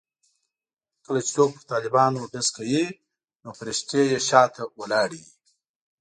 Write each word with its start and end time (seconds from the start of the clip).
کله 1.05 1.19
چې 1.25 1.31
څوک 1.35 1.49
پر 1.55 1.63
طالبانو 1.71 2.21
ډز 2.33 2.47
کوي 2.57 2.83
نو 3.43 3.49
فرښتې 3.57 4.01
یې 4.11 4.19
شا 4.27 4.43
ته 4.55 4.61
ولاړې 4.79 5.19
وي. 5.25 5.33